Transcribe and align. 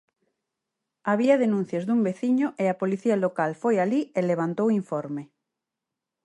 Había 1.09 1.35
denuncias 1.43 1.83
dun 1.85 1.99
veciño 2.09 2.47
e 2.63 2.65
a 2.69 2.77
Policía 2.81 3.17
Local 3.25 3.51
foi 3.61 3.75
alí 3.79 4.01
e 4.17 4.19
levantou 4.31 4.67
informe. 4.81 5.23